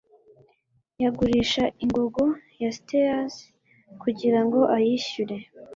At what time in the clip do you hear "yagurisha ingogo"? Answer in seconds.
1.03-2.23